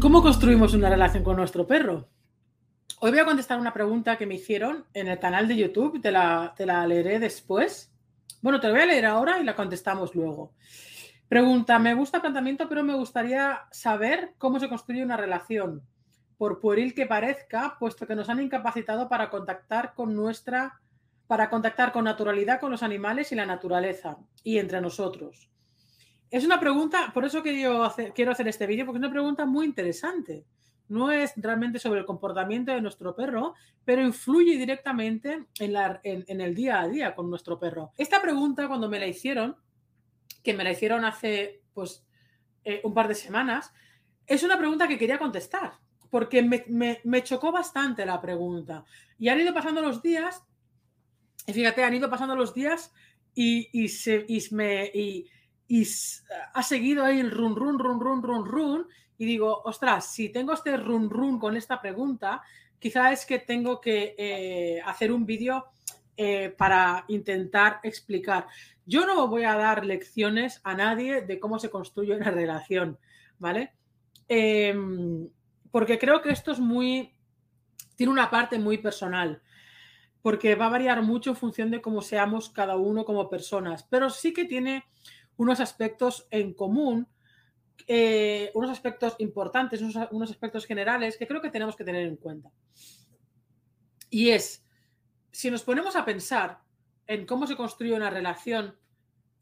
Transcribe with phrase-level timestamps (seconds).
[0.00, 2.08] ¿Cómo construimos una relación con nuestro perro?
[3.00, 6.12] Hoy voy a contestar una pregunta que me hicieron en el canal de YouTube, te
[6.12, 7.90] la, te la leeré después.
[8.42, 10.52] Bueno, te la voy a leer ahora y la contestamos luego.
[11.28, 15.82] Pregunta, me gusta el planteamiento, pero me gustaría saber cómo se construye una relación,
[16.36, 20.80] por pueril que parezca, puesto que nos han incapacitado para contactar con nuestra,
[21.26, 25.48] para contactar con naturalidad con los animales y la naturaleza, y entre nosotros.
[26.30, 29.46] Es una pregunta, por eso quiero hacer, quiero hacer este vídeo, porque es una pregunta
[29.46, 30.44] muy interesante.
[30.88, 36.80] No es realmente sobre el comportamiento de nuestro perro, pero influye directamente en, el día
[36.80, 37.92] a día con nuestro perro.
[37.96, 39.56] Esta pregunta, cuando me la hicieron,
[40.42, 42.04] que me la hicieron hace pues
[42.64, 43.72] eh, un par de semanas,
[44.26, 45.74] es una pregunta que quería contestar,
[46.10, 48.84] porque me, me, chocó bastante la pregunta.
[49.18, 50.42] Y han ido pasando los días,
[51.46, 52.92] y fíjate, han ido pasando los días
[53.34, 53.86] y,
[56.54, 58.86] ha seguido ahí el run, run, run, run, run, run.
[59.18, 62.42] Y digo, ostras, si tengo este run, run con esta pregunta,
[62.78, 65.66] quizá es que tengo que eh, hacer un vídeo
[66.16, 68.46] eh, para intentar explicar.
[68.86, 72.98] Yo no voy a dar lecciones a nadie de cómo se construye una relación,
[73.38, 73.72] ¿vale?
[74.28, 75.28] Em,
[75.70, 77.12] porque creo que esto es muy,
[77.96, 79.42] tiene una parte muy personal,
[80.24, 84.08] porque va a variar mucho en función de cómo seamos cada uno como personas, pero
[84.08, 84.86] sí que tiene
[85.36, 87.06] unos aspectos en común,
[87.86, 92.50] eh, unos aspectos importantes, unos, aspectos generales que creo que tenemos que tener en cuenta.
[94.08, 94.64] Y es,
[95.30, 96.60] si nos ponemos a pensar
[97.06, 98.78] en cómo se construye una relación,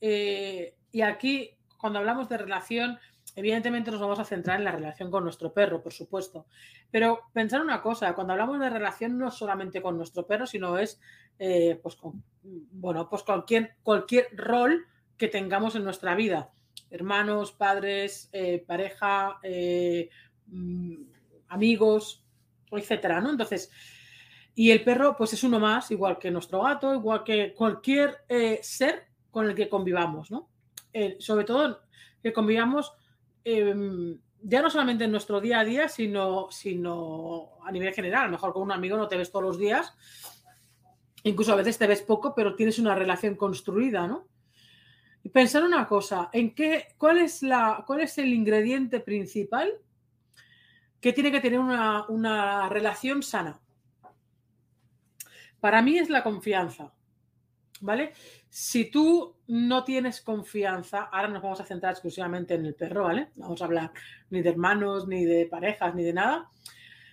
[0.00, 2.98] eh, y aquí cuando hablamos de relación,
[3.34, 6.46] evidentemente nos vamos a centrar en la relación con nuestro perro, por supuesto.
[6.90, 11.00] Pero pensar una cosa, cuando hablamos de relación no solamente con nuestro perro, sino es
[11.38, 16.50] eh, pues con, bueno, pues cualquier, cualquier rol que tengamos en nuestra vida.
[16.90, 20.10] Hermanos, padres, eh, pareja, eh,
[20.46, 20.96] mm,
[21.48, 22.22] amigos,
[22.70, 23.30] etcétera, ¿no?
[23.30, 23.70] Entonces,
[24.54, 28.18] y el perro, pues es uno más, igual que nuestro gato, igual que cualquier
[28.60, 30.50] ser con el que convivamos, ¿no?
[31.18, 31.80] sobre todo
[32.22, 32.92] que convivamos
[33.44, 38.22] em, ya no solamente en nuestro día a día, sino, sino a nivel general.
[38.22, 39.94] A lo mejor con un amigo no te ves todos los días,
[41.22, 44.26] incluso a veces te ves poco, pero tienes una relación construida, ¿no?
[45.24, 49.72] Y pensar una cosa, ¿en qué, cuál, es la, ¿cuál es el ingrediente principal
[51.00, 53.60] que tiene que tener una, una relación sana?
[55.60, 56.92] Para mí es la confianza,
[57.80, 58.12] ¿vale?
[58.54, 63.30] Si tú no tienes confianza, ahora nos vamos a centrar exclusivamente en el perro, ¿vale?
[63.34, 63.92] No vamos a hablar
[64.28, 66.50] ni de hermanos, ni de parejas, ni de nada.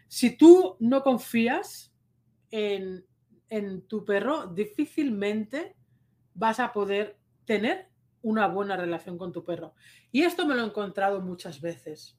[0.09, 1.93] Si tú no confías
[2.51, 3.05] en,
[3.47, 5.77] en tu perro, difícilmente
[6.33, 7.87] vas a poder tener
[8.21, 9.73] una buena relación con tu perro.
[10.11, 12.18] Y esto me lo he encontrado muchas veces.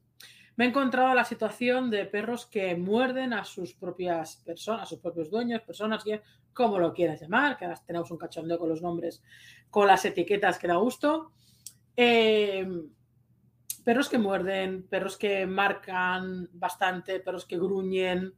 [0.56, 4.99] Me he encontrado la situación de perros que muerden a sus propias personas, a sus
[4.99, 6.05] propios dueños, personas,
[6.53, 9.22] como lo quieras llamar, que ahora tenemos un cachondeo con los nombres,
[9.71, 11.33] con las etiquetas que da gusto.
[11.97, 12.66] Eh,
[13.84, 18.34] perros que muerden, perros que marcan bastante, perros que gruñen.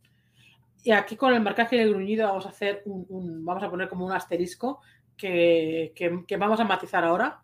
[0.84, 3.88] Y aquí con el marcaje y el gruñido vamos a hacer un, vamos a poner
[3.88, 4.80] como un asterisco
[5.16, 7.42] que, que vamos a matizar ahora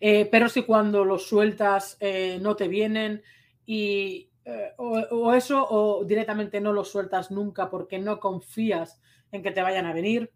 [0.00, 3.22] eh, pero si cuando los sueltas eh, no te vienen
[3.66, 9.00] y eh, o, eso o directamente no los sueltas nunca porque no confías
[9.30, 10.32] en que te vayan a venir.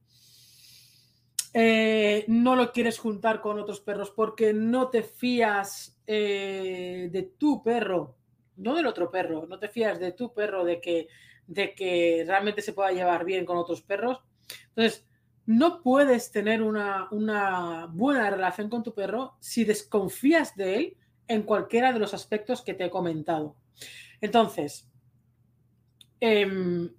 [2.29, 8.17] no lo quieres juntar con otros perros porque no te fías de tu perro,
[8.57, 11.09] no del otro perro, no te fías de tu perro de que,
[11.47, 14.21] de que realmente se pueda llevar bien con otros perros.
[14.69, 15.07] Entonces,
[15.47, 17.09] no puedes tener una,
[17.93, 20.97] buena relación con tu perro si desconfías de él
[21.29, 23.57] en cualquiera de los aspectos que te he comentado.
[24.21, 24.89] Entonces,
[26.21, 26.91] em,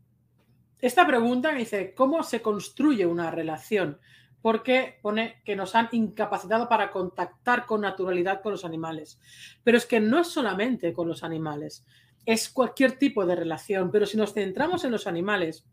[0.80, 4.00] esta pregunta me dice, ¿cómo se construye una relación?
[4.42, 9.20] Porque pone que nos han incapacitado para contactar con naturalidad con los animales.
[9.64, 11.84] Pero es que no es solamente con los animales,
[12.28, 13.90] es cualquier tipo de relación.
[13.92, 15.66] Pero si nos centramos en los animales,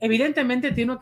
[0.00, 0.96] evidentemente tiene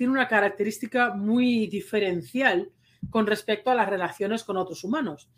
[0.00, 2.70] una, característica muy diferencial
[3.10, 5.30] con respecto a las relaciones con otros humanos.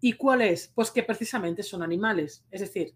[0.00, 0.70] ¿Y cuál es?
[0.74, 2.44] Pues que precisamente son animales.
[2.50, 2.94] Es decir,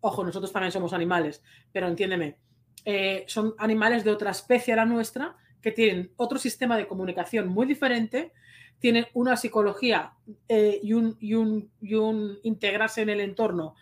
[0.00, 1.42] ojo, nosotros también somos animales,
[1.72, 2.38] pero entiéndeme,
[2.84, 7.48] eh, son animales de otra especie a la nuestra que tienen otro sistema de comunicación
[7.48, 8.32] muy diferente,
[8.78, 10.14] tienen una psicología
[10.48, 11.68] eh, y, un,
[12.42, 13.74] integrarse en el entorno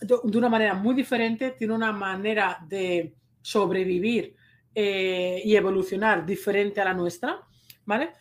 [0.00, 4.37] de, de una manera muy diferente, tiene una manera de sobrevivir
[4.80, 7.44] eh, y evolucionar diferente a la nuestra,
[7.84, 8.12] ¿vale?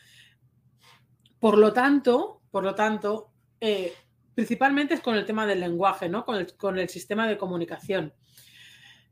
[1.39, 3.29] Por lo tanto, por lo tanto,
[3.61, 3.93] eh,
[4.33, 6.25] principalmente es con el tema del lenguaje, ¿no?
[6.25, 8.11] Con el, con el sistema de comunicación.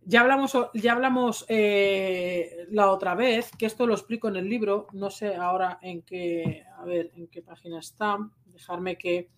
[0.01, 4.87] Ya hablamos, ya hablamos eh, la otra vez, que esto lo explico en el libro,
[4.93, 9.29] no sé ahora en qué, a ver, en qué página está, dejarme que,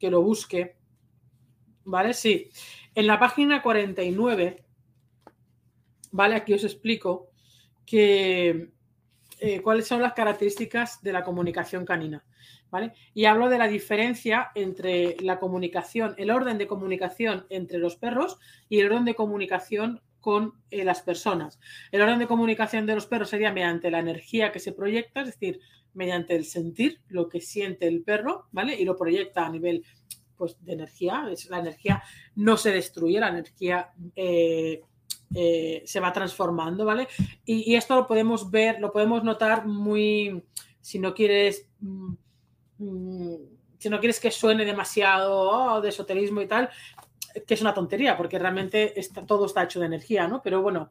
[0.00, 0.74] que lo busque.
[1.84, 2.12] ¿Vale?
[2.12, 2.50] Sí.
[2.92, 4.64] En la página 49,
[6.10, 6.34] ¿vale?
[6.34, 7.30] Aquí os explico
[7.86, 8.70] que,
[9.38, 12.24] eh, cuáles son las características de la comunicación canina.
[12.68, 12.92] ¿Vale?
[13.14, 18.38] Y hablo de la diferencia entre la comunicación, el orden de comunicación entre los perros
[18.68, 21.60] y el orden de comunicación con eh, las personas.
[21.92, 25.26] El orden de comunicación de los perros sería mediante la energía que se proyecta, es
[25.28, 25.60] decir,
[25.94, 28.74] mediante el sentir, lo que siente el perro, ¿vale?
[28.74, 29.84] Y lo proyecta a nivel
[30.36, 31.24] pues, de energía.
[31.48, 32.02] La energía
[32.34, 34.82] no se destruye, la energía eh,
[35.34, 37.08] eh, se va transformando, ¿vale?
[37.44, 40.44] Y, esto lo podemos ver, lo podemos notar muy,
[40.80, 42.14] si no quieres, mm,
[42.78, 43.36] mm,
[43.78, 46.70] si no quieres que suene demasiado oh, de esoterismo y tal,
[47.46, 50.40] que es una tontería, porque realmente está, todo está hecho de energía, ¿no?
[50.42, 50.90] Pero bueno,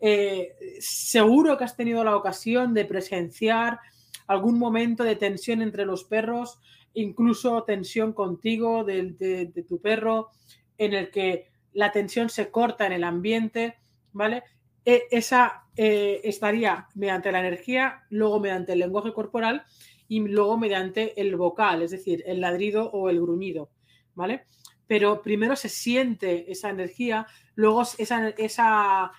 [0.00, 3.78] eh, seguro que has tenido la ocasión de presenciar
[4.26, 6.58] algún momento de tensión entre los perros,
[6.94, 10.30] incluso tensión contigo, de tu perro,
[10.78, 13.76] en el que la tensión se corta en el ambiente,
[14.12, 14.44] ¿vale?
[14.84, 19.64] E, esa eh, estaría mediante la energía, luego mediante el lenguaje corporal
[20.08, 23.70] y luego mediante el vocal, es decir, el ladrido o el gruñido,
[24.14, 24.46] ¿vale?
[24.86, 29.12] Pero primero se siente esa energía, luego esa, esa,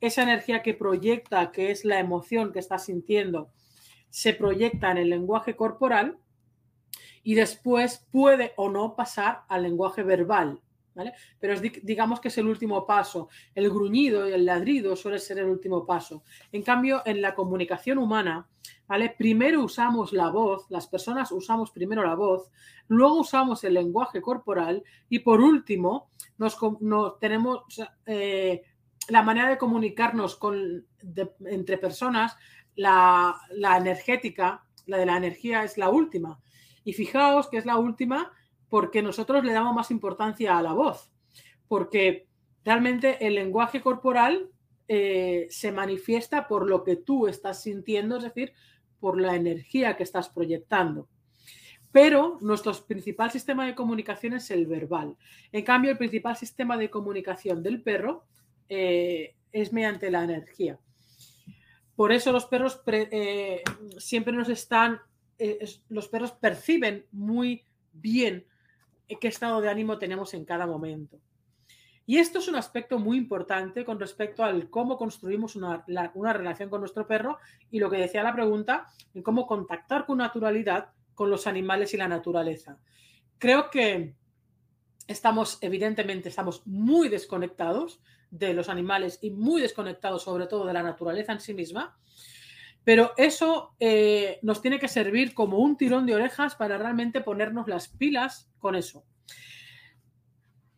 [0.00, 3.50] esa energía que proyecta, que es la emoción que estás sintiendo,
[4.10, 6.18] se proyecta en el lenguaje corporal
[7.22, 10.60] y después puede o no pasar al lenguaje verbal,
[11.38, 13.28] pero digamos que es el último paso.
[13.54, 16.22] El gruñido y el ladrido suele ser el último paso.
[16.52, 18.48] En cambio, en la comunicación humana,
[18.86, 19.14] ¿vale?
[19.16, 22.50] Primero usamos la voz, las personas usamos primero la voz,
[22.88, 26.56] luego usamos el lenguaje corporal y por último nos,
[27.20, 27.64] tenemos
[28.06, 28.62] eh,
[29.08, 30.86] la manera de comunicarnos con,
[31.46, 32.36] entre personas,
[32.74, 36.40] la, la energética, la de la energía es la última.
[36.84, 38.32] Y fijaos que es la última
[38.68, 41.10] porque nosotros le damos más importancia a la voz,
[41.68, 42.26] porque
[42.64, 44.50] realmente el lenguaje corporal
[44.88, 48.52] eh, se manifiesta por lo que tú estás sintiendo, es decir,
[49.00, 51.08] por la energía que estás proyectando.
[51.92, 55.16] Pero nuestro principal sistema de comunicación es el verbal.
[55.52, 58.24] En cambio, el principal sistema de comunicación del perro
[58.68, 60.78] eh, es mediante la energía.
[61.94, 63.62] Por eso los perros eh,
[63.96, 65.00] siempre nos están,
[65.88, 68.44] los perros perciben muy bien
[69.14, 71.20] qué estado de ánimo tenemos en cada momento.
[72.08, 75.84] Y esto es un aspecto muy importante con respecto al cómo construimos una,
[76.32, 77.38] relación con nuestro perro
[77.68, 81.96] y lo que decía la pregunta, en cómo contactar con naturalidad con los animales y
[81.96, 82.78] la naturaleza.
[83.38, 84.14] Creo que
[85.08, 88.00] estamos, evidentemente, estamos muy desconectados
[88.30, 91.98] de los animales y muy desconectados sobre todo de la naturaleza en sí misma.
[92.86, 97.66] Pero eso eh, nos tiene que servir como un tirón de orejas para realmente ponernos
[97.66, 99.04] las pilas con eso.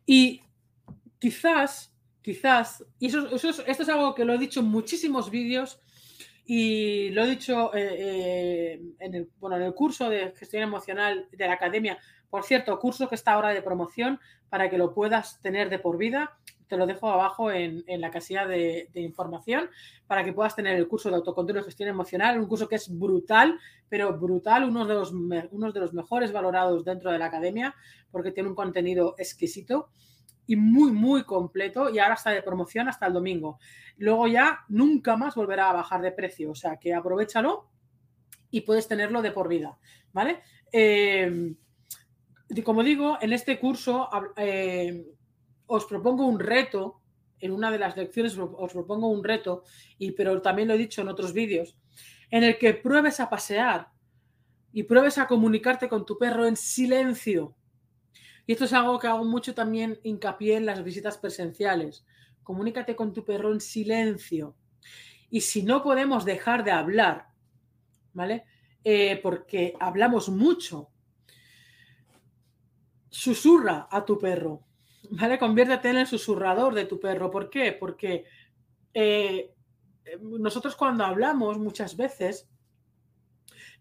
[0.07, 0.41] Y
[1.19, 5.79] quizás, quizás, y esto es algo que lo he dicho en muchísimos vídeos
[6.45, 11.53] y lo he dicho eh, eh, bueno, en el curso de gestión emocional de la
[11.53, 11.99] academia.
[12.31, 15.99] Por cierto, curso que está ahora de promoción para que lo puedas tener de por
[15.99, 16.39] vida
[16.69, 19.69] te lo dejo abajo en, la casilla de, información
[20.07, 22.95] para que puedas tener el curso de autocontrol y gestión emocional, un curso que es
[22.97, 23.59] brutal,
[23.89, 27.75] pero brutal, uno de los, uno de los mejores valorados dentro de la academia,
[28.11, 29.89] porque tiene un contenido exquisito
[30.45, 33.59] y muy, muy completo y ahora está de promoción hasta el domingo.
[33.97, 37.67] Luego ya nunca más volverá a bajar de precio, o sea que aprovechalo
[38.51, 39.77] y puedes tenerlo de por vida,
[40.13, 40.41] ¿vale?
[40.71, 41.55] Eh,
[42.63, 45.05] como digo, en este curso eh,
[45.69, 46.99] os propongo un reto,
[47.39, 49.63] en una de las lecciones os propongo un reto,
[49.97, 51.77] y, pero también lo he dicho en otros vídeos,
[52.31, 53.89] en el que pruebes a pasear
[54.73, 57.55] y pruebes a comunicarte con tu perro en silencio.
[58.45, 62.05] Y esto es algo que hago mucho también hincapié en las visitas presenciales.
[62.41, 64.55] Comunícate con tu perro en silencio.
[65.29, 67.27] Y si no podemos dejar de hablar,
[68.13, 68.45] ¿vale?
[68.83, 70.89] Eh, porque hablamos mucho,
[73.09, 74.63] susurra a tu perro.
[75.09, 75.37] ¿Vale?
[75.37, 77.31] Conviértete en el susurrador de tu perro.
[77.31, 77.73] ¿Por qué?
[77.73, 78.25] Porque
[78.93, 79.53] eh,
[80.21, 82.49] nosotros cuando hablamos muchas veces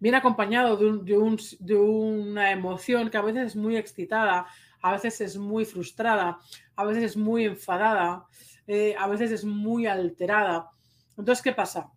[0.00, 4.46] viene acompañado de, una emoción que a veces es muy excitada,
[4.80, 6.38] a veces es muy frustrada,
[6.76, 8.26] a veces es muy enfadada,
[8.66, 10.70] eh, a veces es muy alterada.
[11.16, 11.90] Entonces, ¿qué pasa?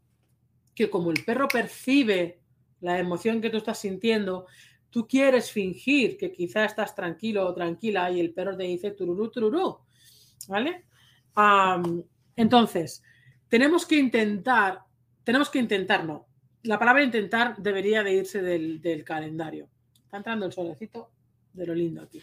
[0.74, 2.40] Que como el perro percibe
[2.80, 4.48] la emoción que tú estás sintiendo,
[4.92, 9.32] tú quieres fingir que quizá estás tranquilo o tranquila y el perro te dice tururú,
[9.32, 9.80] tururú,
[10.48, 10.86] ¿vale?
[12.36, 13.02] entonces,
[13.48, 14.82] tenemos que intentar,
[15.24, 16.28] tenemos que intentar, no,
[16.64, 19.70] la palabra intentar debería de irse del, calendario.
[20.04, 21.10] Está entrando el solecito
[21.54, 22.22] de lo lindo aquí.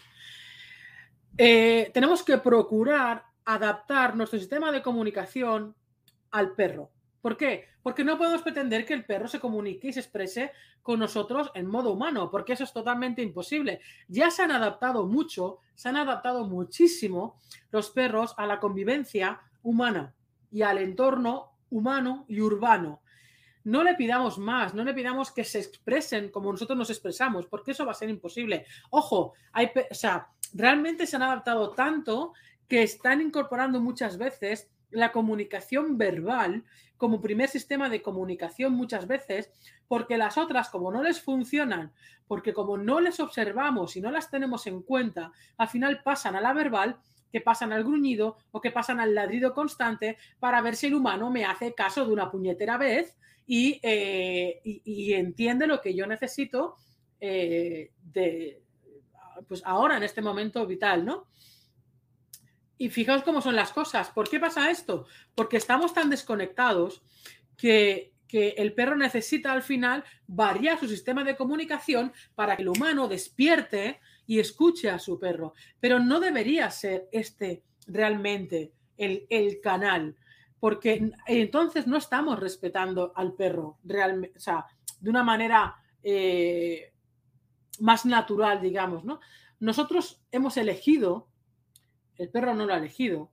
[1.37, 5.75] Eh, tenemos que procurar adaptar nuestro sistema de comunicación
[6.31, 6.91] al perro.
[7.21, 7.65] ¿Por qué?
[7.83, 11.67] Porque no podemos pretender que el perro se comunique y se exprese con nosotros en
[11.67, 13.81] modo humano, porque eso es totalmente imposible.
[14.07, 17.37] Ya se han adaptado mucho, se han adaptado muchísimo
[17.71, 20.13] los perros a la convivencia humana
[20.51, 23.01] y al entorno humano y urbano.
[23.65, 27.71] No le pidamos más, no le pidamos que se expresen como nosotros nos expresamos, porque
[27.71, 28.65] eso va a ser imposible.
[28.89, 32.33] Ojo, hay, o sea, realmente se han adaptado tanto
[32.67, 36.63] que están incorporando muchas veces la comunicación verbal
[36.99, 39.49] como primer sistema de comunicación muchas veces,
[39.87, 41.93] porque las otras, como no les funcionan,
[42.27, 46.41] porque como no les observamos y no las tenemos en cuenta, al final pasan a
[46.41, 46.99] la verbal,
[47.31, 51.31] que pasan al gruñido o que pasan al ladrido constante para ver si el humano
[51.31, 53.15] me hace caso de una puñetera vez
[53.47, 54.59] y, eh,
[55.15, 56.75] entiende lo que yo necesito
[57.21, 57.91] eh,
[59.47, 61.27] pues ahora, en este momento vital, ¿no?
[62.79, 64.09] Y fijaos cómo son las cosas.
[64.09, 65.05] ¿Por qué pasa esto?
[65.35, 67.03] Porque estamos tan desconectados
[67.57, 73.07] que, el perro necesita al final variar su sistema de comunicación para que el humano
[73.07, 75.53] despierte y escuche a su perro.
[75.79, 80.15] Pero no debería ser este realmente el, canal,
[80.59, 84.67] porque entonces no estamos respetando al perro realmente, o sea,
[84.99, 86.93] de una manera eh,
[87.79, 89.19] más natural, digamos, ¿no?
[89.59, 91.28] Nosotros hemos elegido
[92.19, 93.31] el perro no lo ha elegido.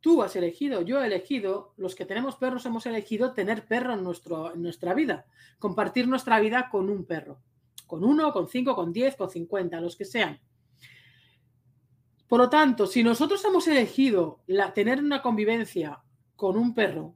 [0.00, 4.02] Tú has elegido, yo he elegido, los que tenemos perros hemos elegido tener perro en,
[4.02, 5.26] nuestro, en nuestra vida,
[5.58, 7.40] compartir nuestra vida con un perro,
[7.86, 10.40] con uno, con cinco, con diez, con cincuenta, los que sean.
[12.26, 16.02] Por lo tanto, si nosotros hemos elegido la, tener una convivencia
[16.34, 17.14] con un perro,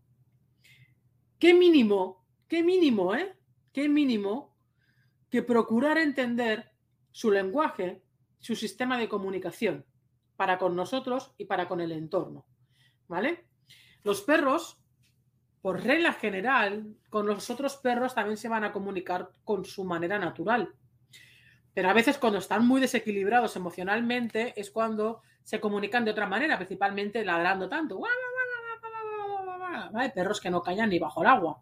[1.38, 3.36] qué mínimo, qué mínimo, ¿eh?
[3.72, 4.54] Qué mínimo
[5.28, 6.70] que procurar entender
[7.10, 8.02] su lenguaje,
[8.38, 9.84] su sistema de comunicación
[10.36, 12.44] para con nosotros y para con el entorno.
[13.08, 13.46] ¿Vale?
[14.02, 14.78] Los perros,
[15.62, 20.18] por regla general, con los otros perros también se van a comunicar con su manera
[20.18, 20.74] natural.
[21.72, 26.56] Pero a veces cuando están muy desequilibrados emocionalmente es cuando se comunican de otra manera,
[26.56, 28.00] principalmente ladrando tanto.
[29.94, 31.60] Hay perros que no callan ni bajo el agua.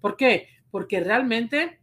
[0.00, 0.48] ¿Por qué?
[0.70, 1.81] Porque realmente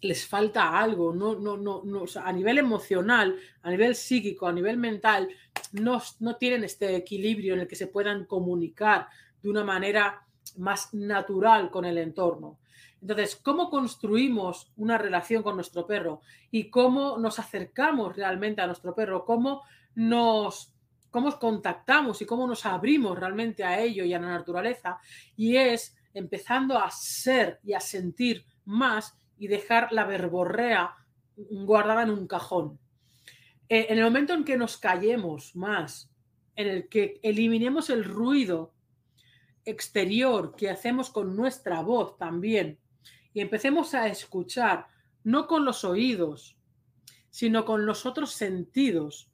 [0.00, 4.76] les falta algo, no, no, no, no a nivel emocional, a nivel psíquico, a nivel
[4.76, 5.28] mental,
[5.72, 9.08] no, no tienen este equilibrio en el que se puedan comunicar
[9.42, 10.26] de una manera
[10.58, 12.58] más natural con el entorno.
[13.00, 18.94] Entonces, ¿cómo construimos una relación con nuestro perro y cómo nos acercamos realmente a nuestro
[18.94, 19.24] perro?
[19.24, 19.62] ¿Cómo
[19.94, 20.72] nos
[21.10, 24.98] cómo contactamos y cómo nos abrimos realmente a ello y a la naturaleza?
[25.36, 30.94] Y es empezando a ser y a sentir más y dejar la verborrea
[31.36, 32.78] guardada en un cajón.
[33.68, 36.10] Eh, en el momento en que nos callemos más,
[36.54, 38.72] en el que eliminemos el ruido
[39.64, 42.78] exterior que hacemos con nuestra voz también
[43.34, 44.86] y empecemos a escuchar,
[45.24, 46.56] no con los oídos,
[47.28, 49.30] sino con los otros sentidos,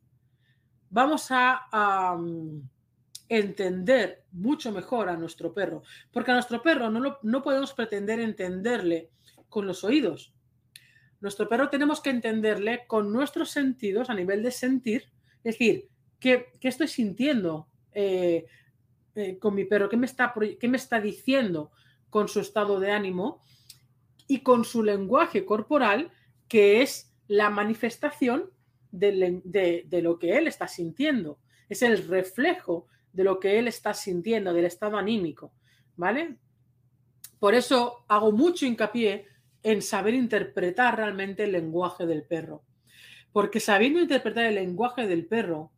[0.90, 2.18] vamos a,
[3.28, 5.82] entender mucho mejor a nuestro perro,
[6.12, 9.08] porque a nuestro perro no, no podemos pretender entenderle
[9.52, 10.34] con los oídos.
[11.20, 15.04] Nuestro perro tenemos que entenderle con nuestros sentidos a nivel de sentir,
[15.44, 18.46] es decir, ¿qué, estoy sintiendo eh,
[19.14, 19.88] eh, con mi perro?
[19.88, 21.70] ¿Qué me, está, ¿Qué me está diciendo
[22.10, 23.40] con su estado de ánimo?
[24.26, 26.10] Y con su lenguaje corporal,
[26.48, 28.50] que es la manifestación
[28.90, 31.38] de, de, lo que él está sintiendo.
[31.68, 35.52] Es el reflejo de lo que él está sintiendo, del estado anímico.
[35.96, 36.36] ¿Vale?
[37.38, 39.26] Por eso hago mucho hincapié
[39.62, 42.62] en saber interpretar realmente el lenguaje del perro.
[43.32, 45.72] Porque sabiendo interpretar el lenguaje del perro,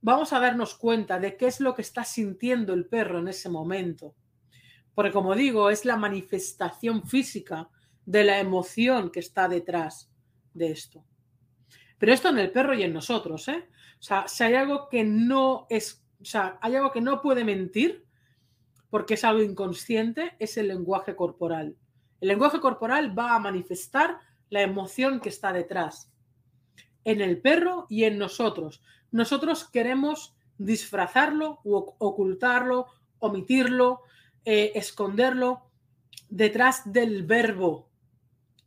[0.00, 3.48] vamos a darnos cuenta de qué es lo que está sintiendo el perro en ese
[3.48, 4.14] momento.
[4.94, 7.68] Porque como digo, es la manifestación física
[8.06, 10.10] de la emoción que está detrás
[10.52, 11.04] de esto.
[11.98, 13.68] Pero esto en el perro y en nosotros, ¿eh?
[13.98, 17.44] O sea, si hay algo que no es, o sea, hay algo que no puede
[17.44, 18.04] mentir,
[18.90, 21.76] porque es algo inconsciente, es el lenguaje corporal.
[22.24, 26.10] El lenguaje corporal va a manifestar la emoción que está detrás,
[27.04, 28.80] en el perro y en nosotros.
[29.10, 32.86] Nosotros queremos disfrazarlo, ocultarlo,
[33.18, 34.00] omitirlo,
[34.46, 35.68] eh, esconderlo
[36.30, 37.90] detrás del verbo,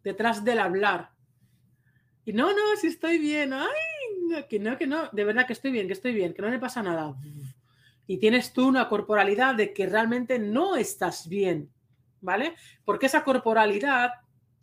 [0.03, 1.09] detrás del hablar.
[2.25, 5.71] Y no, no, si estoy bien, ay, que no, que no, de verdad que estoy
[5.71, 7.15] bien, que estoy bien, que no me pasa nada.
[8.05, 11.71] Y tienes tú una corporalidad de que realmente no estás bien,
[12.21, 12.55] ¿vale?
[12.85, 14.11] Porque esa corporalidad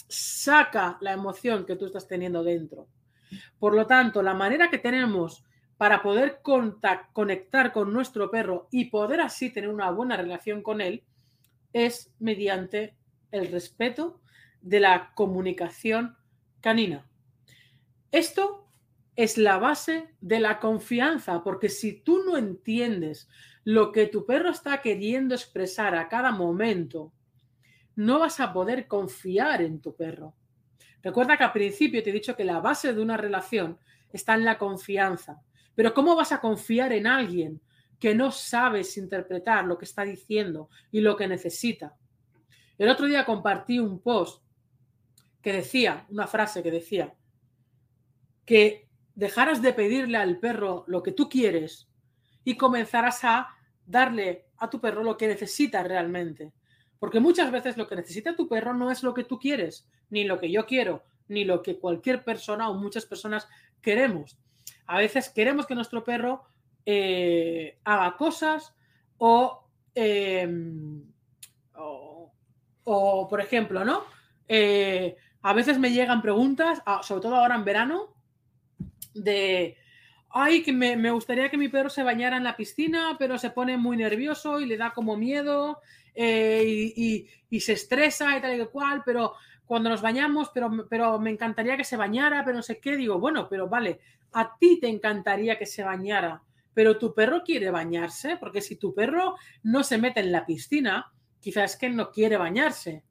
[0.09, 2.89] saca la emoción que tú estás teniendo dentro.
[3.59, 5.45] Por lo tanto, la manera que tenemos
[5.77, 11.03] para poder conectar con nuestro perro y poder así tener una buena relación con él
[11.73, 12.95] es mediante
[13.33, 14.21] el respeto
[14.61, 16.17] de la comunicación
[16.61, 17.07] canina.
[18.13, 18.69] Esto
[19.17, 23.29] es la base de la confianza, porque si tú no entiendes
[23.65, 27.13] lo que tu perro está queriendo expresar a cada momento,
[27.97, 30.35] no vas a poder confiar en tu perro.
[31.03, 33.79] Recuerda que al principio te he dicho que la base de una relación
[34.13, 35.43] está en la confianza.
[35.75, 37.61] Pero ¿cómo vas a confiar en alguien
[37.99, 41.97] que no sabes interpretar lo que está diciendo y lo que necesita?
[42.79, 44.43] El otro día compartí un post
[45.43, 47.15] que decía, una frase que decía,
[48.45, 51.89] que dejaras de pedirle al perro lo que tú quieres
[52.45, 53.49] y comenzaras a
[53.85, 56.53] darle a tu perro lo que necesita realmente.
[57.05, 60.25] Porque muchas veces lo que necesita tu perro no es lo que tú quieres, ni
[60.25, 63.47] lo que yo quiero, ni lo que cualquier persona o muchas personas
[63.83, 64.39] queremos.
[64.87, 66.45] A veces queremos que nuestro perro
[66.87, 68.75] eh, haga cosas
[69.95, 71.05] em,
[72.85, 74.05] o, por ejemplo, ¿no?
[74.49, 78.15] Eh, a veces me llegan preguntas, sobre todo ahora en verano,
[79.13, 79.77] de,
[80.31, 83.77] ay, que me, gustaría que mi perro se bañara en la piscina, pero se pone
[83.77, 85.83] muy nervioso y le da como miedo
[86.15, 91.31] eh, y, se estresa y tal y cual, pero cuando nos bañamos, pero, pero me
[91.31, 94.01] encantaría que se bañara, pero no sé qué, digo, bueno, pero vale,
[94.33, 96.43] a ti te encantaría que se bañara,
[96.75, 101.13] pero tu perro quiere bañarse, porque si tu perro no se mete en la piscina,
[101.41, 103.05] quizás que no quiere bañarse.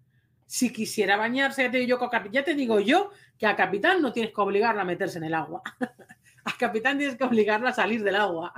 [0.46, 4.11] Si quisiera bañarse, ya te, digo yo, ya te digo yo que a capitán no
[4.11, 5.61] tienes que obligarlo a meterse en el agua.
[6.46, 8.53] a capitán tienes que obligarlo a salir del agua.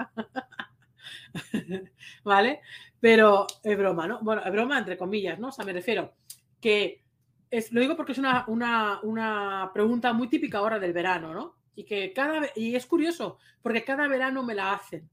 [2.24, 2.62] ¿Vale?
[3.06, 4.18] Pero es broma, ¿no?
[4.24, 5.50] Bueno, es broma entre comillas, ¿no?
[5.50, 6.16] O sea, me refiero
[6.60, 7.04] que
[7.52, 11.56] es, lo digo porque es una, una pregunta muy típica ahora del verano, ¿no?
[11.76, 15.08] Y que cada y es curioso, porque cada verano me la hacen.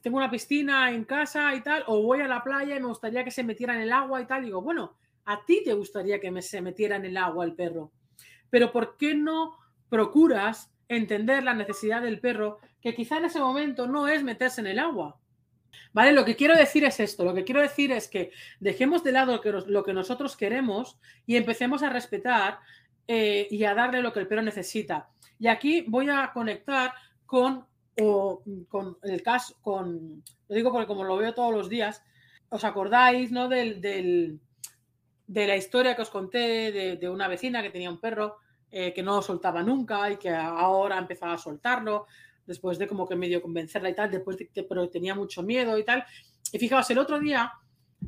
[0.00, 3.24] Tengo una piscina en casa y tal, o voy a la playa y me gustaría
[3.24, 4.44] que se metiera en el agua y tal.
[4.44, 7.90] Digo, bueno, a ti te gustaría que me, se metiera en el agua el perro,
[8.48, 13.88] pero ¿por qué no procuras entender la necesidad del perro, que quizá en ese momento
[13.88, 15.18] no es meterse en el agua?
[15.92, 16.12] ¿Vale?
[16.12, 18.30] Lo que quiero decir es esto, lo que quiero decir es que
[18.60, 22.58] dejemos de lado lo que, nosotros queremos y empecemos a respetar
[23.06, 25.08] eh, y a darle lo que el perro necesita.
[25.38, 26.92] Y aquí voy a conectar
[27.26, 27.66] con,
[28.68, 32.02] con el caso, con, lo digo porque como lo veo todos los días,
[32.48, 33.48] ¿os acordáis ¿no?
[33.48, 33.80] del,
[35.26, 38.36] de la historia que os conté de, una vecina que tenía un perro
[38.70, 42.06] eh, que no soltaba nunca y que ahora empezaba a soltarlo?
[42.46, 45.84] Después de como que medio convencerla y tal, después de pero tenía mucho miedo y
[45.84, 46.04] tal.
[46.52, 47.52] Y fijaos, el otro día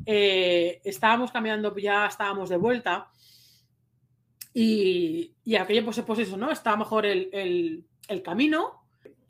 [0.06, 3.08] eh, estábamos caminando, ya estábamos de vuelta
[4.52, 6.50] y, y aquello, pues, pues, eso, ¿no?
[6.50, 7.84] Estaba mejor el,
[8.24, 8.84] camino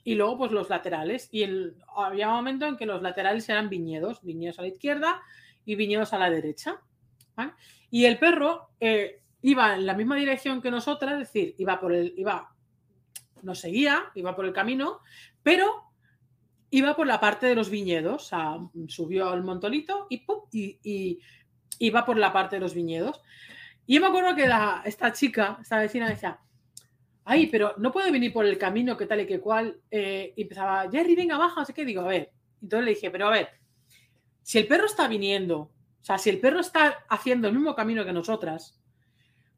[0.05, 1.29] y luego, pues, los laterales.
[1.33, 5.23] Y el, había un momento en que los laterales eran viñedos, viñedos a la izquierda
[5.65, 6.81] y viñedos a la derecha.
[7.91, 11.95] Y el perro eh, iba en la misma dirección que nosotras, es decir, iba por
[11.95, 12.54] el, iba,
[13.45, 15.01] nos seguía, iba por el camino,
[15.43, 15.85] pero
[16.71, 21.21] iba por la parte de los viñedos, o sea, subió al montolito y,
[21.79, 23.21] iba por la parte de los viñedos.
[23.87, 24.49] Y yo me acuerdo que
[24.85, 26.41] esta chica, esta vecina, decía,
[27.25, 29.81] ay, pero no puede venir por el camino que tal y que cual.
[29.91, 32.33] Eh, y empezaba, Jerry, venga, baja, así que digo, a ver.
[32.61, 33.49] Entonces le dije, pero a ver,
[34.43, 38.05] si el perro está viniendo, o sea, si el perro está haciendo el mismo camino
[38.05, 38.81] que nosotras,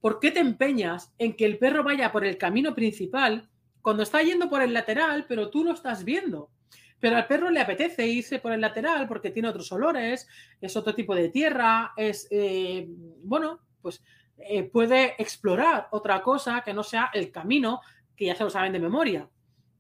[0.01, 3.49] ¿por qué te empeñas en que el perro vaya por el camino principal
[3.87, 6.51] cuando está yendo por el lateral, pero tú lo estás viendo?
[6.99, 10.27] Pero al perro le apetece irse por el lateral porque tiene otros olores,
[10.61, 12.89] es otro tipo de tierra, es, eh,
[13.23, 14.03] bueno, pues
[14.39, 17.81] eh, puede explorar otra cosa que no sea el camino
[18.17, 19.29] que ya se lo saben de memoria,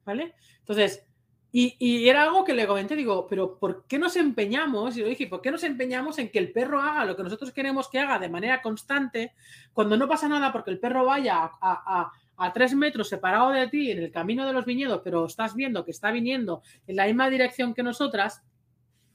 [0.04, 0.36] ¿vale?
[0.60, 1.04] Entonces,
[1.50, 4.96] y, era algo que le comenté, digo, pero ¿por qué nos empeñamos?
[4.96, 7.50] Y lo dije, ¿por qué nos empeñamos en que el perro haga lo que nosotros
[7.50, 9.32] queremos que haga de manera constante
[9.72, 12.12] cuando no pasa nada porque el perro vaya a,
[12.52, 15.90] tres metros separado de ti en el camino de los viñedos, pero estás viendo que
[15.90, 18.42] está viniendo en la misma dirección que nosotras,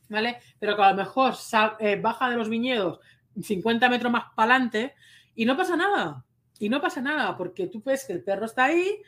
[0.09, 0.37] ¿vale?
[0.59, 1.35] Pero que a lo mejor
[1.79, 2.99] eh, baja de los viñedos
[3.41, 4.93] 50 metros más para adelante
[5.35, 6.25] y no pasa nada.
[6.59, 9.01] Y no pasa nada, porque tú ves que el perro está ahí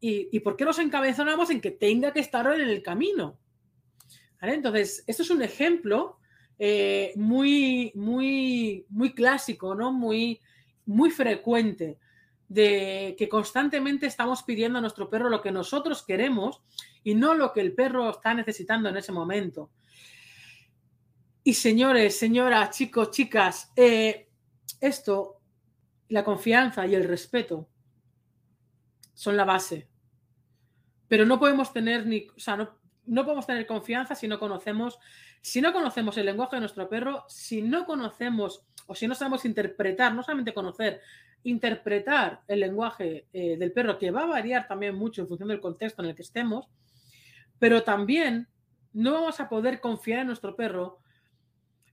[0.00, 3.38] y, y ¿por qué nos encabezonamos en que tenga que estar en el camino?
[4.40, 6.18] Entonces, esto es un ejemplo
[6.58, 9.92] eh, muy, muy, muy clásico, ¿no?
[9.92, 10.40] Muy,
[10.86, 11.98] muy frecuente
[12.50, 16.60] de que constantemente estamos pidiendo a nuestro perro lo que nosotros queremos
[17.04, 19.70] y no lo que el perro está necesitando en ese momento.
[21.44, 24.28] Y señores, señoras, chicos, chicas, eh,
[24.80, 25.40] esto,
[26.08, 27.68] la confianza y el respeto
[29.14, 29.88] son la base.
[31.06, 34.98] Pero no podemos tener ni, o sea, no, no podemos tener confianza si no conocemos,
[35.40, 39.44] si no conocemos el lenguaje de nuestro perro, si no conocemos o si no sabemos
[39.44, 41.00] interpretar, no solamente conocer,
[41.44, 45.60] interpretar el lenguaje eh, del perro, que va a variar también mucho en función del
[45.60, 46.66] contexto en el que estemos,
[47.60, 48.48] pero también
[48.92, 50.98] no vamos a poder confiar en nuestro perro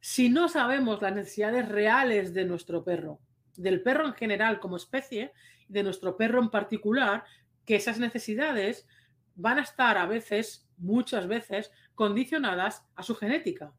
[0.02, 3.20] si no sabemos las necesidades reales de nuestro perro,
[3.56, 5.34] del perro en general como especie
[5.68, 7.26] de nuestro perro en particular,
[7.64, 8.88] que esas necesidades
[9.36, 13.72] van a estar a veces, muchas veces, condicionadas a su genética.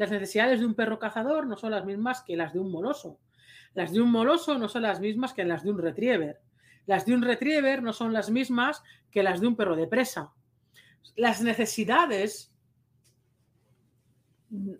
[0.00, 3.18] Las necesidades de un perro cazador no son las mismas que las de un moloso.
[3.74, 6.40] Las de un moloso no son las mismas que las de un retriever.
[6.86, 10.32] Las de un retriever no son las mismas que las de un perro de presa.
[11.16, 12.50] Las necesidades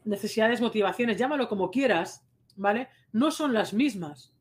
[0.06, 2.88] necesidades, motivaciones, llámalo como quieras, ¿vale?
[3.12, 4.32] No son las mismas.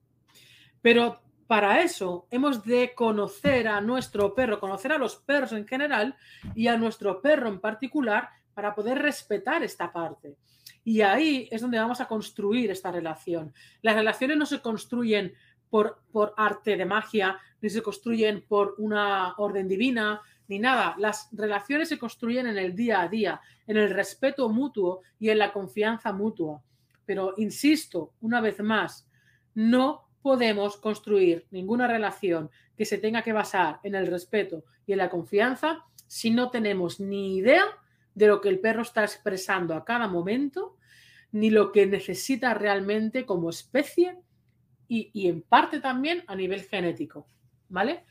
[0.81, 6.15] Pero para eso hemos de conocer a nuestro perro, conocer a los perros en general
[6.55, 10.37] y a nuestro perro en particular para poder respetar esta parte.
[10.83, 13.53] Y ahí es donde vamos a construir esta relación.
[13.81, 15.33] Las relaciones no se construyen
[15.69, 20.95] por, por arte de magia, ni se construyen por una orden divina, ni nada.
[20.97, 25.39] Las relaciones se construyen en el día a día, en el respeto mutuo y en
[25.39, 26.61] la confianza mutua.
[27.05, 29.07] Pero, insisto, una vez más,
[29.53, 34.99] no podemos construir ninguna relación que se tenga que basar en el respeto y en
[34.99, 37.63] la confianza si no tenemos ni idea
[38.19, 40.75] de lo que el perro está expresando a cada momento,
[41.31, 44.17] ni lo que necesita realmente como especie
[44.89, 47.25] y, y en parte también a nivel genético.
[47.69, 48.03] ¿Vale?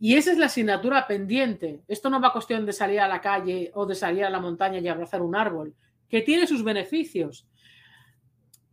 [0.00, 1.84] Y esa es la asignatura pendiente.
[1.86, 4.40] Esto no va a cuestión de salir a la calle o de salir a la
[4.40, 5.76] montaña y abrazar un árbol,
[6.08, 7.46] que tiene sus beneficios.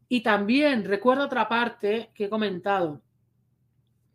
[0.07, 3.03] Y también recuerda otra parte que he comentado.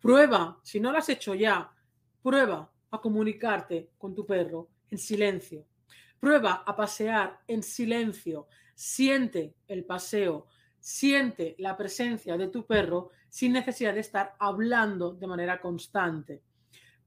[0.00, 1.70] Prueba, si no lo has hecho ya,
[2.20, 5.64] prueba a comunicarte con tu perro en silencio.
[6.24, 8.48] Prueba a pasear en silencio.
[8.74, 10.46] Siente el paseo,
[10.80, 16.42] siente la presencia de tu perro sin necesidad de estar hablando de manera constante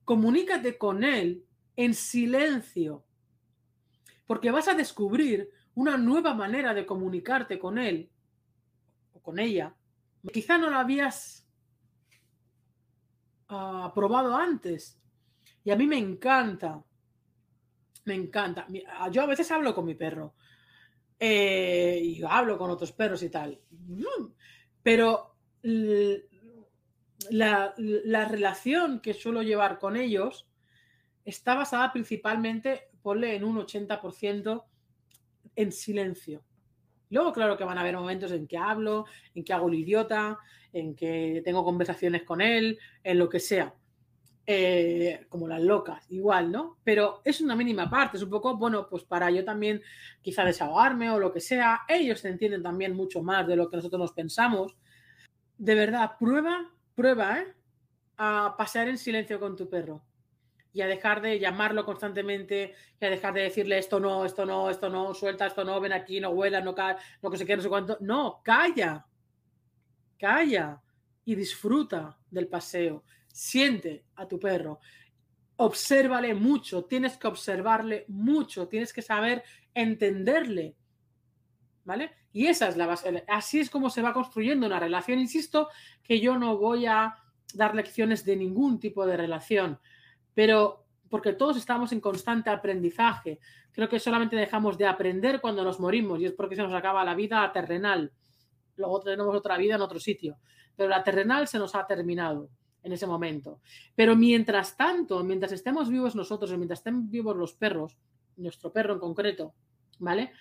[0.08, 3.04] comunícate con él en silencio,
[4.26, 8.10] porque vas a descubrir una nueva manera de comunicarte con él
[9.12, 9.76] o con ella.
[10.32, 11.46] Quizá no lo habías
[13.50, 14.98] uh, probado antes.
[15.66, 16.82] Y a mí me encanta,
[18.08, 18.66] me encanta.
[19.12, 20.34] Yo a veces hablo con mi perro
[21.20, 23.60] eh, y hablo con otros perros y tal.
[24.82, 25.36] Pero
[27.30, 27.76] la,
[28.30, 30.48] relación que suelo llevar con ellos
[31.26, 34.64] está basada principalmente, ponle en un 80%
[35.58, 36.44] en silencio.
[37.10, 40.40] Luego, claro que van a haber momentos en que hablo, en que hago el idiota,
[40.72, 43.74] en que tengo conversaciones con él, en lo que sea.
[44.50, 46.78] Eh, como las locas, igual, ¿no?
[46.82, 49.82] Pero es una mínima parte, es un poco, bueno, pues para yo también
[50.22, 51.82] quizá desahogarme o lo que sea.
[51.86, 54.78] Ellos se entienden también mucho más de lo que nosotros nos pensamos.
[55.58, 57.54] De verdad, prueba Prueba, ¿eh?
[58.18, 60.02] A pasear en silencio con tu perro
[60.74, 64.68] y a dejar de llamarlo constantemente y a dejar de decirle esto no, esto no,
[64.72, 67.62] esto no, suelta, esto no, ven aquí, no huela, no cae, no que se no
[67.62, 68.00] sé cuánto.
[68.02, 69.06] No, calla,
[70.18, 70.82] calla
[71.24, 73.04] y disfruta del paseo.
[73.38, 74.80] Siente a tu perro.
[75.58, 79.44] Obsérvale mucho, tienes que observarle mucho, tienes que saber
[79.76, 80.76] entenderle.
[81.84, 82.16] ¿Vale?
[82.34, 83.24] Y esa es la base.
[83.28, 85.20] Así es como se va construyendo una relación.
[85.20, 85.70] Insisto
[86.04, 87.16] que yo no voy a
[87.54, 89.80] dar lecciones de ningún tipo de relación,
[90.34, 93.40] pero porque todos estamos en constante aprendizaje.
[93.72, 97.06] Creo que solamente dejamos de aprender cuando nos morimos y es porque se nos acaba
[97.06, 98.12] la vida terrenal.
[98.78, 100.40] Luego tenemos otra vida en otro sitio,
[100.76, 102.50] pero la terrenal se nos ha terminado
[102.88, 103.62] en ese momento.
[103.96, 107.98] Pero mientras tanto, mientras estemos vivos nosotros mientras estén vivos los perros,
[108.38, 109.54] nuestro perro en concreto,
[110.00, 110.32] ¿vale?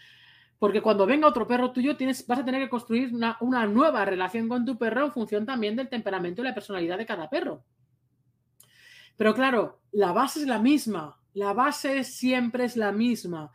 [0.58, 4.04] Porque cuando venga otro perro tuyo, tienes, vas a tener que construir una, una nueva
[4.04, 7.62] relación con tu perro en función también del temperamento y la personalidad de cada perro.
[9.16, 11.18] Pero claro, la base es la misma.
[11.34, 13.50] La base siempre es la misma.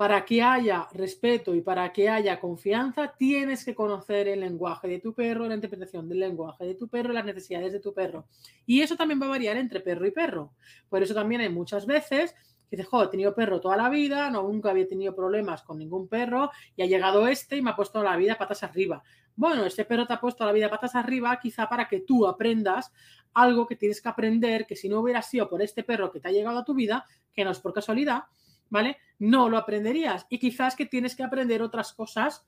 [0.00, 4.98] Para que haya respeto y para que haya confianza, tienes que conocer el lenguaje de
[4.98, 8.24] tu perro, la interpretación del lenguaje de tu perro, las necesidades de tu perro.
[8.64, 10.54] Y eso también va a variar entre perro y perro.
[10.88, 12.32] Por eso también hay muchas veces
[12.70, 15.76] que dice, joder, he tenido perro toda la vida, no, nunca había tenido problemas con
[15.76, 19.02] ningún perro y ha llegado este y me ha puesto la vida patas arriba.
[19.36, 22.90] Bueno, este perro te ha puesto la vida patas arriba quizá para que tú aprendas
[23.34, 26.28] algo que tienes que aprender, que si no hubiera sido por este perro que te
[26.28, 28.22] ha llegado a tu vida, que no es por casualidad,
[28.70, 28.98] ¿vale?
[29.18, 30.26] No lo aprenderías.
[30.30, 32.46] Y quizás que tienes que aprender otras cosas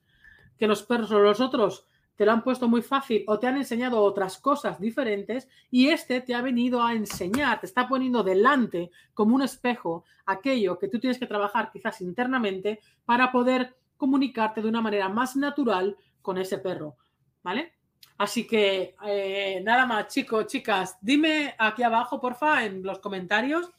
[0.58, 3.56] que los perros o los otros te lo han puesto muy fácil o te han
[3.56, 8.90] enseñado otras cosas diferentes y este te ha venido a enseñar, te está poniendo delante
[9.14, 14.68] como un espejo aquello que tú tienes que trabajar quizás internamente para poder comunicarte de
[14.68, 16.96] una manera más natural con ese perro,
[17.42, 17.72] ¿vale?
[18.18, 23.70] Así que eh, nada más, chicos, chicas, dime aquí abajo, porfa, en los comentarios,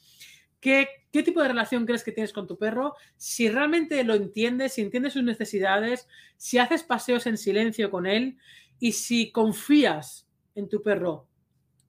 [0.64, 4.80] qué, tipo de relación crees que tienes con tu perro, si realmente lo entiendes, si
[4.80, 8.38] entiendes sus necesidades, si haces paseos en silencio con él
[8.80, 11.28] y si confías en tu perro.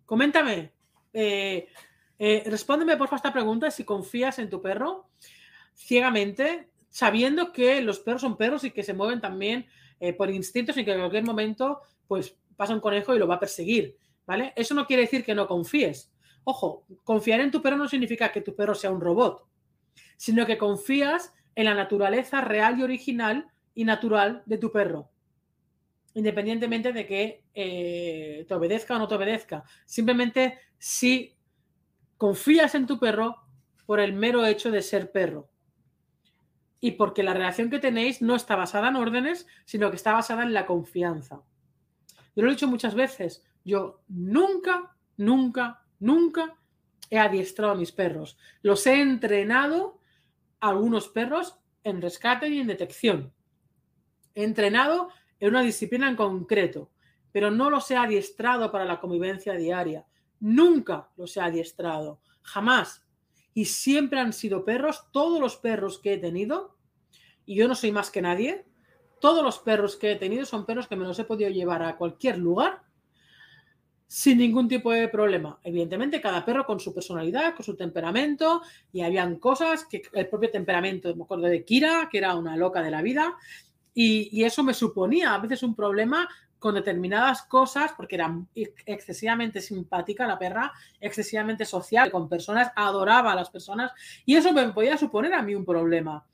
[0.05, 0.73] Coméntame,
[1.13, 1.69] eh,
[2.19, 5.09] eh, respóndeme porfa esta pregunta, si confías en tu perro
[5.73, 9.67] ciegamente, sabiendo que los perros son perros y que se mueven también
[10.01, 13.35] eh, por instintos y que en cualquier momento pues pasa un conejo y lo va
[13.35, 14.51] a perseguir, ¿vale?
[14.57, 16.11] Eso no quiere decir que no confíes.
[16.45, 19.47] Ojo, confiar en tu perro no significa que tu perro sea un robot,
[20.15, 25.09] sino que confías en la naturaleza real y original y natural de tu perro,
[26.13, 29.63] independientemente de que eh, te obedezca o no te obedezca.
[29.85, 31.35] Simplemente si
[32.17, 33.37] confías en tu perro
[33.87, 35.49] por el mero hecho de ser perro
[36.79, 40.43] y porque la relación que tenéis no está basada en órdenes, sino que está basada
[40.43, 41.41] en la confianza.
[42.35, 46.57] Yo lo he dicho muchas veces, yo nunca, nunca, nunca
[47.09, 48.37] he adiestrado a mis perros.
[48.61, 49.99] Los he entrenado
[50.59, 53.33] a algunos perros en rescate y en detección.
[54.33, 56.91] He entrenado en una disciplina en concreto,
[57.31, 60.05] pero no los he adiestrado para la convivencia diaria.
[60.39, 63.03] Nunca los he adiestrado, jamás.
[63.53, 66.77] Y siempre han sido perros, todos los perros que he tenido,
[67.45, 68.65] y yo no soy más que nadie,
[69.19, 71.97] todos los perros que he tenido son perros que me los he podido llevar a
[71.97, 72.84] cualquier lugar
[74.07, 75.59] sin ningún tipo de problema.
[75.63, 78.61] Evidentemente, cada perro con su personalidad, con su temperamento,
[78.93, 82.81] y habían cosas que el propio temperamento, me acuerdo de Kira, que era una loca
[82.81, 83.35] de la vida,
[83.93, 86.27] y, eso me suponía a veces un problema
[86.59, 88.35] con determinadas cosas, porque era
[88.85, 93.91] excesivamente simpática la perra, excesivamente social con personas, adoraba a las personas,
[94.25, 96.25] y eso me podía suponer a mí un problema.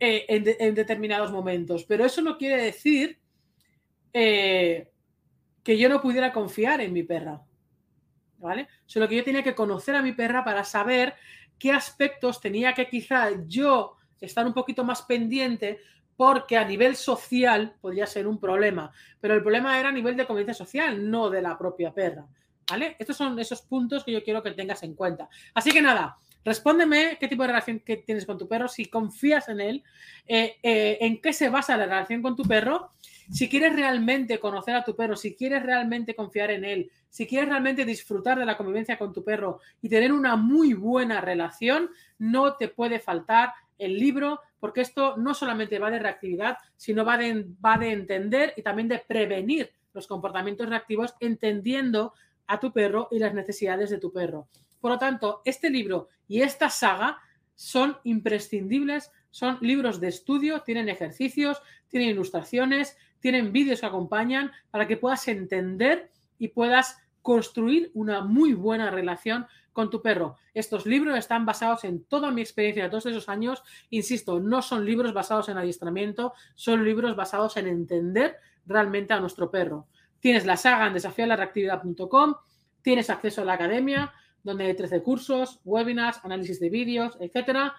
[0.00, 1.84] Eh, en, determinados momentos.
[1.84, 3.18] Pero eso no quiere decir
[4.12, 4.90] eh,
[5.64, 7.42] que yo no pudiera confiar en mi perra.
[8.38, 8.68] ¿Vale?
[8.84, 11.14] Solo que yo tenía que conocer a mi perra para saber
[11.58, 15.80] qué aspectos tenía que quizá yo estar un poquito más pendiente
[16.16, 20.26] porque a nivel social podría ser un problema, pero el problema era a nivel de
[20.26, 22.26] convivencia social, no de la propia perra.
[22.70, 22.96] ¿Vale?
[22.98, 25.28] Estos son esos puntos que yo quiero que tengas en cuenta.
[25.54, 29.48] Así que nada, Respóndeme qué tipo de relación que tienes con tu perro, si confías
[29.48, 29.82] en él,
[30.26, 32.92] eh, eh, en qué se basa la relación con tu perro,
[33.30, 37.48] si quieres realmente conocer a tu perro, si quieres realmente confiar en él, si quieres
[37.48, 42.56] realmente disfrutar de la convivencia con tu perro y tener una muy buena relación, no
[42.56, 47.90] te puede faltar el libro, porque esto no solamente va de reactividad, sino va de,
[47.92, 52.14] entender y también de prevenir los comportamientos reactivos, entendiendo
[52.46, 54.48] a tu perro y las necesidades de tu perro.
[54.80, 57.18] Por lo tanto, este libro y esta saga
[57.54, 64.86] son imprescindibles, son libros de estudio, tienen ejercicios, tienen ilustraciones, tienen vídeos que acompañan para
[64.86, 70.36] que puedas entender y puedas construir una muy buena relación con tu perro.
[70.52, 73.62] Estos libros están basados en toda mi experiencia de todos esos años.
[73.88, 79.50] Insisto, no son libros basados en adiestramiento, son libros basados en entender realmente a nuestro
[79.50, 79.86] perro.
[80.20, 82.34] Tienes la saga en desafialarreactividad.com,
[82.82, 87.74] tienes acceso a la academia, donde hay 13 cursos, webinars, análisis de vídeos, etcétera.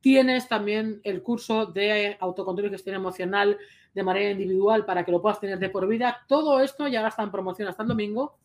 [0.00, 3.58] Tienes también el curso de autocontrol y gestión emocional
[3.92, 6.24] de manera individual para que lo puedas tener de por vida.
[6.26, 8.38] Todo esto ya está en promoción hasta el domingo.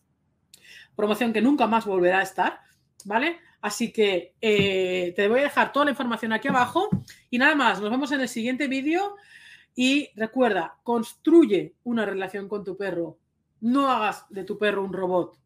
[0.96, 2.60] Promoción que nunca más volverá a estar,
[3.06, 3.40] ¿vale?
[3.62, 6.90] Así que eh, te voy a dejar toda la información aquí abajo.
[7.30, 9.16] Y nada más, nos vemos en el siguiente vídeo.
[9.76, 13.18] Y recuerda, construye una relación con tu perro.
[13.62, 15.38] No hagas de tu perro un robot.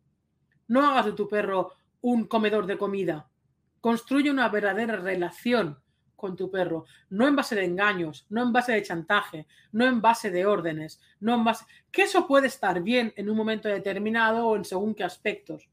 [0.68, 3.30] No hagas de tu perro un comedor de comida.
[3.82, 5.80] Construye una verdadera relación
[6.20, 10.02] con tu perro, no en base de engaños, no en base de chantaje, no en
[10.02, 14.48] base de órdenes, no en base que eso puede estar bien en un momento determinado
[14.48, 15.70] o en según qué aspectos.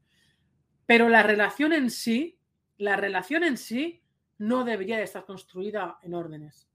[0.85, 2.39] Pero la relación en sí,
[2.77, 4.01] la relación en sí
[4.39, 6.67] no debería de estar construida en órdenes.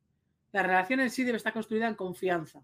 [0.52, 2.62] La relación en sí debe estar construida en confianza.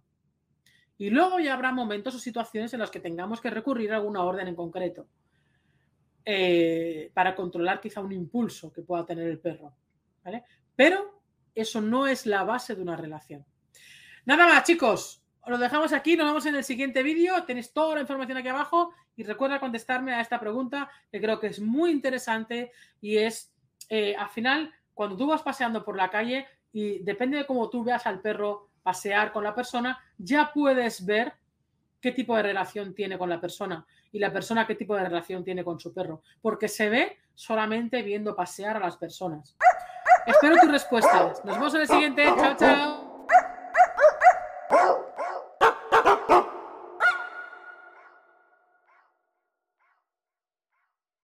[0.99, 4.25] Y luego ya habrá momentos o situaciones en las que tengamos que recurrir a alguna
[4.25, 5.09] orden en concreto.
[6.25, 9.73] Eh, para controlar quizá un impulso que pueda tener el perro.
[10.23, 10.45] ¿vale?
[10.79, 11.21] Pero
[11.57, 13.45] eso no es la base de una relación.
[14.25, 15.21] Nada más, chicos.
[15.41, 17.43] Os lo dejamos aquí, nos vemos en el siguiente vídeo.
[17.43, 21.49] Tenéis toda la información aquí abajo y recuerda contestarme a esta pregunta que creo que
[21.49, 23.53] es muy interesante y es,
[23.89, 27.83] eh, al final, cuando tú vas paseando por la calle y depende de cómo tú
[27.83, 31.33] veas al perro pasear con la persona, ya puedes ver
[32.01, 35.43] qué tipo de relación tiene con la persona y la persona qué tipo de relación
[35.43, 39.57] tiene con su perro, porque se ve solamente viendo pasear a las personas.
[40.29, 41.45] Espero tus respuestas.
[41.45, 42.25] Nos vemos en el siguiente.
[42.37, 43.08] Chao, chao.